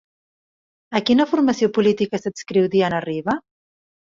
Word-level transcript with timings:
A 0.99 1.01
quina 1.09 1.27
formació 1.33 1.69
política 1.75 2.23
s'adscriu 2.25 2.67
Diana 2.77 3.03
Riba? 3.09 3.37